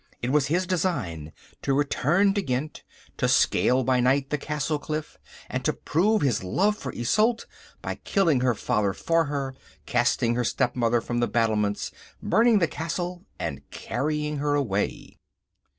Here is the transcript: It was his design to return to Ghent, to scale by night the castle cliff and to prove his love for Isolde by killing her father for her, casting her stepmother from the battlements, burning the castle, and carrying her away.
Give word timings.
It 0.19 0.31
was 0.31 0.47
his 0.47 0.65
design 0.65 1.31
to 1.61 1.75
return 1.75 2.33
to 2.33 2.41
Ghent, 2.41 2.83
to 3.17 3.27
scale 3.27 3.83
by 3.83 3.99
night 3.99 4.31
the 4.31 4.37
castle 4.39 4.79
cliff 4.79 5.19
and 5.47 5.63
to 5.63 5.73
prove 5.73 6.23
his 6.23 6.43
love 6.43 6.75
for 6.75 6.91
Isolde 6.91 7.43
by 7.83 7.93
killing 8.03 8.39
her 8.39 8.55
father 8.55 8.93
for 8.93 9.25
her, 9.25 9.53
casting 9.85 10.33
her 10.33 10.43
stepmother 10.43 11.01
from 11.01 11.19
the 11.19 11.27
battlements, 11.27 11.91
burning 12.19 12.57
the 12.57 12.67
castle, 12.67 13.25
and 13.37 13.61
carrying 13.69 14.37
her 14.37 14.55
away. 14.55 15.19